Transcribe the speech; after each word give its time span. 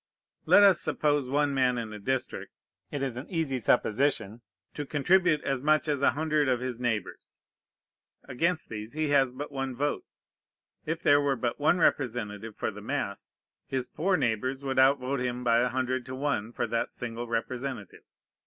Let 0.47 0.63
us 0.63 0.81
suppose 0.81 1.27
one 1.29 1.53
man 1.53 1.77
in 1.77 1.93
a 1.93 1.99
district 1.99 2.51
(it 2.89 3.03
is 3.03 3.17
an 3.17 3.29
easy 3.29 3.59
supposition) 3.59 4.41
to 4.73 4.83
contribute 4.83 5.43
as 5.43 5.61
much 5.61 5.87
as 5.87 6.01
a 6.01 6.09
hundred 6.17 6.49
of 6.49 6.59
his 6.59 6.79
neighbors. 6.79 7.43
Against 8.23 8.67
these 8.67 8.93
he 8.93 9.09
has 9.09 9.31
but 9.31 9.51
one 9.51 9.75
vote. 9.75 10.03
If 10.87 11.03
there 11.03 11.21
were 11.21 11.35
but 11.35 11.59
one 11.59 11.77
representative 11.77 12.55
for 12.55 12.71
the 12.71 12.81
mass, 12.81 13.35
his 13.67 13.87
poor 13.87 14.17
neighbors 14.17 14.63
would 14.63 14.79
outvote 14.79 15.19
him 15.19 15.43
by 15.43 15.59
an 15.61 15.69
hundred 15.69 16.07
to 16.07 16.15
one 16.15 16.51
for 16.51 16.65
that 16.65 16.95
single 16.95 17.27
representative. 17.27 18.01